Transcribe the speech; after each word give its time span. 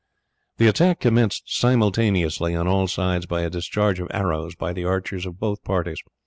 The 0.57 0.65
attack 0.67 0.99
commenced 1.01 1.43
simultaneously 1.45 2.55
on 2.55 2.67
all 2.67 2.87
sides 2.87 3.27
by 3.27 3.41
a 3.43 3.51
discharge 3.51 3.99
of 3.99 4.07
arrows 4.09 4.55
by 4.55 4.73
the 4.73 4.83
archers 4.85 5.27
of 5.27 5.39
both 5.39 5.63
parties. 5.63 5.99